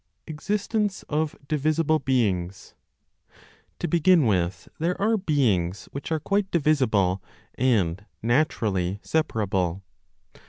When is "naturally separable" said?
8.23-9.83